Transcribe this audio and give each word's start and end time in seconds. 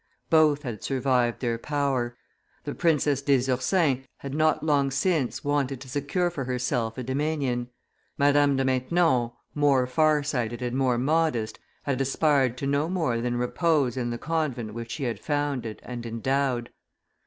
Both 0.31 0.63
had 0.63 0.83
survived 0.83 1.41
their 1.41 1.59
power; 1.59 2.17
the 2.63 2.73
Princess 2.73 3.21
des 3.21 3.51
Ursins 3.51 4.03
had 4.17 4.33
not 4.33 4.63
long 4.65 4.89
since 4.89 5.43
wanted 5.43 5.79
to 5.81 5.89
secure 5.89 6.31
for 6.31 6.45
herself 6.45 6.97
a 6.97 7.03
dominion; 7.03 7.69
Madame 8.17 8.57
de 8.57 8.65
Maintenon, 8.65 9.29
more 9.53 9.85
far 9.85 10.23
sighted 10.23 10.59
and 10.63 10.75
more 10.75 10.97
modest, 10.97 11.59
had 11.83 12.01
aspired 12.01 12.57
to 12.57 12.65
no 12.65 12.89
more 12.89 13.21
than 13.21 13.37
repose 13.37 13.95
in 13.95 14.09
the 14.09 14.17
convent 14.17 14.73
which 14.73 14.89
she 14.89 15.03
had 15.03 15.19
founded 15.19 15.79
and 15.83 16.03
endowed. 16.07 16.71